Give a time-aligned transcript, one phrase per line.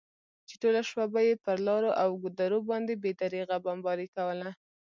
[0.47, 4.49] چې ټوله شپه به یې پر لارو او ګودرو باندې بې درېغه بمباري کوله.